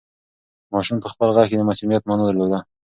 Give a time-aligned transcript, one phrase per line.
[0.73, 2.59] ماشوم په خپل غږ کې د معصومیت مانا درلوده.